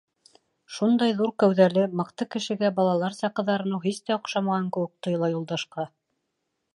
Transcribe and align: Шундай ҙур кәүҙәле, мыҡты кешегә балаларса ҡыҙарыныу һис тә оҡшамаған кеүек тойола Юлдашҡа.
Шундай 0.75 1.11
ҙур 1.19 1.33
кәүҙәле, 1.43 1.83
мыҡты 1.99 2.27
кешегә 2.35 2.71
балаларса 2.79 3.31
ҡыҙарыныу 3.41 3.81
һис 3.85 4.03
тә 4.07 4.17
оҡшамаған 4.19 4.67
кеүек 4.79 4.95
тойола 5.09 5.31
Юлдашҡа. 5.37 5.87